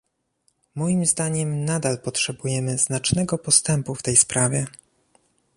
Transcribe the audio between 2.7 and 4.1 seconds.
znacznego postępu w